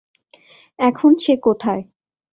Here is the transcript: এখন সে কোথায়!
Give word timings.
এখন 0.79 1.11
সে 1.15 1.33
কোথায়! 1.37 1.83